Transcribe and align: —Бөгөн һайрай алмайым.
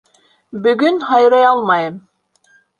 —Бөгөн 0.67 0.97
һайрай 1.11 1.47
алмайым. 1.53 2.03